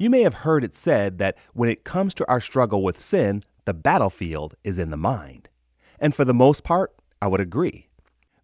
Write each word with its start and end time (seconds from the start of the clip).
You 0.00 0.10
may 0.10 0.22
have 0.22 0.34
heard 0.34 0.62
it 0.62 0.76
said 0.76 1.18
that 1.18 1.36
when 1.54 1.68
it 1.68 1.82
comes 1.82 2.14
to 2.14 2.28
our 2.28 2.40
struggle 2.40 2.84
with 2.84 3.00
sin, 3.00 3.42
the 3.64 3.74
battlefield 3.74 4.54
is 4.62 4.78
in 4.78 4.90
the 4.90 4.96
mind. 4.96 5.48
And 5.98 6.14
for 6.14 6.24
the 6.24 6.32
most 6.32 6.62
part, 6.62 6.94
I 7.20 7.26
would 7.26 7.40
agree. 7.40 7.88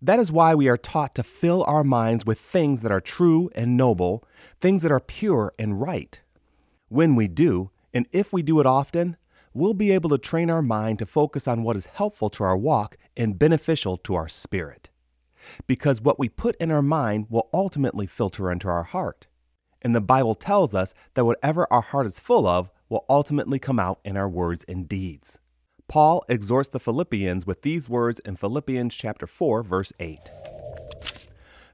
That 0.03 0.19
is 0.19 0.33
why 0.33 0.57
we 0.57 0.69
are 0.69 0.77
taught 0.77 1.15
to 1.15 1.23
fill 1.23 1.63
our 1.69 1.85
minds 1.85 2.27
with 2.27 2.41
things 2.41 2.83
that 2.83 2.91
are 2.91 3.01
true 3.01 3.51
and 3.55 3.77
noble, 3.77 4.25
things 4.61 4.83
that 4.83 4.91
are 4.91 4.99
pure 4.99 5.53
and 5.57 5.81
right. 5.81 6.21
When 6.89 7.15
we 7.15 7.29
do, 7.29 7.71
and 7.95 8.09
if 8.11 8.33
we 8.33 8.43
do 8.43 8.59
it 8.59 8.67
often, 8.67 9.17
we'll 9.55 9.75
be 9.75 9.93
able 9.93 10.11
to 10.11 10.19
train 10.19 10.51
our 10.51 10.61
mind 10.61 10.99
to 10.99 11.07
focus 11.07 11.47
on 11.47 11.63
what 11.63 11.77
is 11.77 11.87
helpful 11.87 12.31
to 12.31 12.43
our 12.43 12.57
walk 12.57 12.97
and 13.17 13.39
beneficial 13.39 13.97
to 13.99 14.17
our 14.17 14.29
spirit. 14.29 14.91
Because 15.69 16.01
what 16.01 16.19
we 16.19 16.29
put 16.29 16.57
in 16.57 16.73
our 16.73 16.83
mind 16.83 17.27
will 17.31 17.49
ultimately 17.55 18.09
filter 18.09 18.51
into 18.51 18.67
our 18.69 18.83
heart. 18.83 19.29
And 19.85 19.95
the 19.95 20.01
Bible 20.01 20.35
tells 20.35 20.75
us 20.75 20.95
that 21.13 21.27
whatever 21.27 21.71
our 21.71 21.83
heart 21.83 22.07
is 22.07 22.19
full 22.19 22.47
of 22.47 22.71
will 22.89 23.05
ultimately 23.09 23.59
come 23.59 23.79
out 23.79 24.01
in 24.03 24.17
our 24.17 24.29
words 24.29 24.65
and 24.67 24.89
deeds. 24.89 25.39
Paul 25.87 26.25
exhorts 26.29 26.71
the 26.71 26.81
Philippians 26.81 27.47
with 27.47 27.61
these 27.63 27.89
words 27.89 28.19
in 28.21 28.37
Philippians 28.37 28.95
chapter 28.95 29.27
4 29.27 29.63
verse 29.63 29.93
8. 30.01 30.19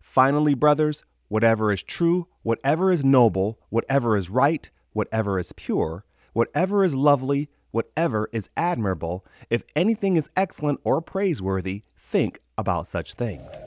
Finally, 0.01 0.55
brothers, 0.55 1.05
whatever 1.29 1.71
is 1.73 1.85
true, 1.85 2.27
whatever 2.43 2.91
is 2.91 3.05
noble, 3.05 3.61
whatever 3.69 4.17
is 4.17 4.29
right, 4.29 4.69
whatever 4.93 5.39
is 5.39 5.53
pure, 5.53 6.05
whatever 6.33 6.85
is 6.85 6.97
lovely, 6.97 7.49
whatever 7.71 8.29
is 8.33 8.51
admirable, 8.57 9.25
if 9.49 9.63
anything 9.77 10.17
is 10.17 10.29
excellent 10.37 10.81
or 10.83 11.01
praiseworthy, 11.01 11.83
think 11.97 12.41
about 12.59 12.89
such 12.89 13.15
things. 13.15 13.65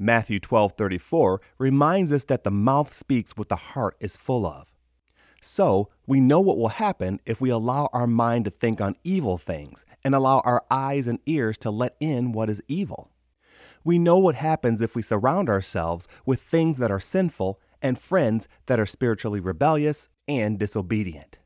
Matthew 0.00 0.38
12:34 0.38 1.40
reminds 1.58 2.12
us 2.12 2.24
that 2.26 2.44
the 2.44 2.52
mouth 2.52 2.94
speaks 2.94 3.32
what 3.36 3.48
the 3.48 3.56
heart 3.56 3.96
is 3.98 4.16
full 4.16 4.46
of. 4.46 4.72
So, 5.40 5.88
we 6.06 6.20
know 6.20 6.40
what 6.40 6.56
will 6.56 6.68
happen 6.68 7.20
if 7.26 7.40
we 7.40 7.50
allow 7.50 7.88
our 7.92 8.06
mind 8.06 8.44
to 8.44 8.50
think 8.50 8.80
on 8.80 8.96
evil 9.02 9.38
things 9.38 9.84
and 10.04 10.14
allow 10.14 10.40
our 10.44 10.64
eyes 10.70 11.08
and 11.08 11.18
ears 11.26 11.58
to 11.58 11.70
let 11.70 11.96
in 11.98 12.30
what 12.30 12.48
is 12.48 12.62
evil. 12.68 13.10
We 13.84 13.98
know 13.98 14.18
what 14.18 14.36
happens 14.36 14.80
if 14.80 14.94
we 14.94 15.02
surround 15.02 15.48
ourselves 15.48 16.06
with 16.24 16.40
things 16.40 16.78
that 16.78 16.90
are 16.90 17.00
sinful 17.00 17.60
and 17.82 17.98
friends 17.98 18.48
that 18.66 18.78
are 18.78 18.86
spiritually 18.86 19.40
rebellious 19.40 20.08
and 20.28 20.58
disobedient. 20.58 21.38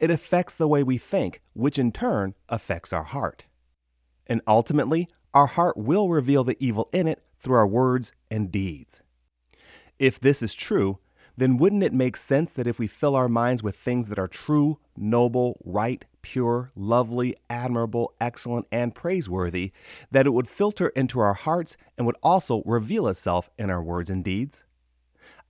It 0.00 0.10
affects 0.10 0.54
the 0.54 0.68
way 0.68 0.82
we 0.82 0.98
think, 0.98 1.40
which 1.54 1.78
in 1.78 1.92
turn 1.92 2.34
affects 2.48 2.92
our 2.92 3.04
heart. 3.04 3.46
And 4.26 4.42
ultimately, 4.46 5.08
our 5.32 5.46
heart 5.46 5.76
will 5.76 6.08
reveal 6.08 6.44
the 6.44 6.56
evil 6.58 6.88
in 6.92 7.06
it 7.06 7.22
through 7.44 7.56
our 7.56 7.66
words 7.66 8.12
and 8.30 8.50
deeds. 8.50 9.00
If 9.98 10.18
this 10.18 10.42
is 10.42 10.54
true, 10.54 10.98
then 11.36 11.56
wouldn't 11.56 11.82
it 11.82 11.92
make 11.92 12.16
sense 12.16 12.52
that 12.54 12.66
if 12.66 12.78
we 12.78 12.86
fill 12.86 13.14
our 13.14 13.28
minds 13.28 13.62
with 13.62 13.76
things 13.76 14.08
that 14.08 14.18
are 14.18 14.28
true, 14.28 14.78
noble, 14.96 15.60
right, 15.64 16.04
pure, 16.22 16.72
lovely, 16.74 17.34
admirable, 17.50 18.12
excellent, 18.20 18.66
and 18.72 18.94
praiseworthy, 18.94 19.72
that 20.10 20.26
it 20.26 20.32
would 20.32 20.48
filter 20.48 20.88
into 20.90 21.20
our 21.20 21.34
hearts 21.34 21.76
and 21.96 22.06
would 22.06 22.16
also 22.22 22.62
reveal 22.64 23.06
itself 23.06 23.50
in 23.58 23.70
our 23.70 23.82
words 23.82 24.10
and 24.10 24.24
deeds? 24.24 24.64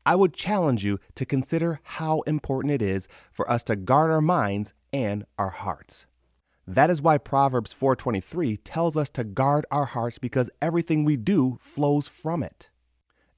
I 0.06 0.16
would 0.16 0.34
challenge 0.34 0.84
you 0.84 0.98
to 1.14 1.24
consider 1.24 1.80
how 1.82 2.20
important 2.22 2.72
it 2.72 2.82
is 2.82 3.08
for 3.32 3.50
us 3.50 3.62
to 3.64 3.76
guard 3.76 4.10
our 4.10 4.20
minds 4.20 4.74
and 4.92 5.24
our 5.38 5.50
hearts. 5.50 6.06
That 6.66 6.88
is 6.90 7.02
why 7.02 7.18
Proverbs 7.18 7.72
4:23 7.74 8.56
tells 8.64 8.96
us 8.96 9.10
to 9.10 9.24
guard 9.24 9.66
our 9.70 9.84
hearts 9.84 10.18
because 10.18 10.50
everything 10.62 11.04
we 11.04 11.16
do 11.16 11.58
flows 11.60 12.08
from 12.08 12.42
it. 12.42 12.70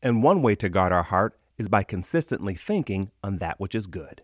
And 0.02 0.22
one 0.22 0.42
way 0.42 0.54
to 0.56 0.68
guard 0.68 0.92
our 0.92 1.02
heart 1.02 1.38
is 1.58 1.68
by 1.68 1.82
consistently 1.82 2.54
thinking 2.54 3.10
on 3.24 3.38
that 3.38 3.58
which 3.58 3.74
is 3.74 3.86
good. 3.86 4.22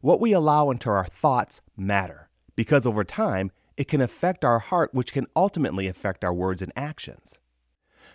What 0.00 0.20
we 0.20 0.32
allow 0.32 0.70
into 0.70 0.88
our 0.88 1.06
thoughts 1.06 1.60
matter 1.76 2.30
because 2.54 2.86
over 2.86 3.04
time 3.04 3.50
it 3.76 3.88
can 3.88 4.00
affect 4.00 4.44
our 4.44 4.58
heart 4.58 4.90
which 4.92 5.12
can 5.12 5.26
ultimately 5.34 5.86
affect 5.88 6.24
our 6.24 6.34
words 6.34 6.62
and 6.62 6.72
actions. 6.76 7.38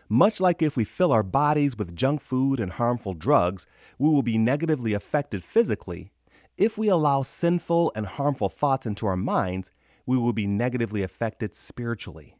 Much 0.07 0.39
like 0.39 0.61
if 0.61 0.77
we 0.77 0.83
fill 0.83 1.11
our 1.11 1.23
bodies 1.23 1.75
with 1.75 1.95
junk 1.95 2.21
food 2.21 2.59
and 2.59 2.73
harmful 2.73 3.15
drugs, 3.15 3.65
we 3.97 4.07
will 4.07 4.21
be 4.21 4.37
negatively 4.37 4.93
affected 4.93 5.43
physically. 5.43 6.11
If 6.57 6.77
we 6.77 6.87
allow 6.87 7.21
sinful 7.21 7.91
and 7.95 8.05
harmful 8.05 8.47
thoughts 8.47 8.85
into 8.85 9.07
our 9.07 9.17
minds, 9.17 9.71
we 10.05 10.17
will 10.17 10.31
be 10.31 10.47
negatively 10.47 11.03
affected 11.03 11.53
spiritually. 11.53 12.37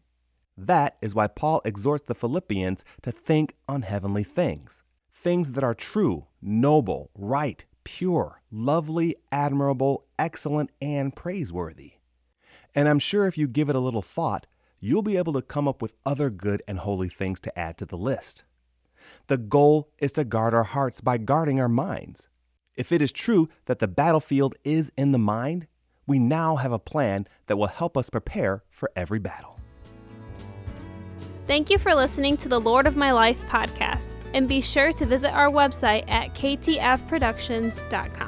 That 0.58 0.96
is 1.02 1.14
why 1.14 1.28
Paul 1.28 1.62
exhorts 1.66 2.06
the 2.08 2.16
Philippians 2.16 2.86
to 3.02 3.12
think 3.12 3.56
on 3.68 3.82
heavenly 3.82 4.24
things, 4.24 4.84
things 5.14 5.52
that 5.52 5.66
are 5.66 5.74
true, 5.74 6.28
noble, 6.42 7.12
right, 7.14 7.66
pure, 7.84 8.42
lovely, 8.50 9.18
admirable, 9.34 10.06
excellent, 10.18 10.70
and 10.82 11.14
praiseworthy. 11.14 11.96
And 12.74 12.88
I'm 12.88 13.00
sure 13.00 13.28
if 13.28 13.38
you 13.38 13.50
give 13.50 13.68
it 13.68 13.76
a 13.76 13.82
little 13.82 14.02
thought, 14.02 14.48
you'll 14.80 15.02
be 15.02 15.18
able 15.18 15.34
to 15.34 15.42
come 15.42 15.68
up 15.68 15.82
with 15.82 15.96
other 16.06 16.30
good 16.30 16.64
and 16.70 16.80
holy 16.80 17.10
things 17.10 17.42
to 17.42 17.60
add 17.60 17.78
to 17.80 17.86
the 17.86 17.98
list. 17.98 18.46
The 19.28 19.38
goal 19.38 19.90
is 20.00 20.14
to 20.14 20.24
guard 20.24 20.54
our 20.54 20.64
hearts 20.64 21.02
by 21.02 21.18
guarding 21.18 21.60
our 21.60 21.68
minds. 21.68 22.30
If 22.76 22.92
it 22.92 23.02
is 23.02 23.12
true 23.12 23.50
that 23.66 23.80
the 23.80 23.88
battlefield 23.88 24.56
is 24.64 24.92
in 24.98 25.12
the 25.12 25.20
mind, 25.20 25.68
we 26.06 26.20
now 26.20 26.58
have 26.58 26.72
a 26.72 26.80
plan 26.80 27.28
that 27.48 27.58
will 27.58 27.68
help 27.68 27.98
us 27.98 28.10
prepare 28.10 28.64
for 28.70 28.92
every 28.96 29.20
battle. 29.20 29.60
Thank 31.48 31.70
you 31.70 31.78
for 31.78 31.94
listening 31.94 32.38
to 32.38 32.50
the 32.50 32.60
Lord 32.60 32.88
of 32.88 32.96
My 32.96 33.12
Life 33.12 33.40
podcast, 33.48 34.10
and 34.34 34.48
be 34.48 34.62
sure 34.62 34.92
to 34.94 35.06
visit 35.06 35.32
our 35.32 35.50
website 35.50 36.10
at 36.10 36.34
ktfproductions.com. 36.34 38.25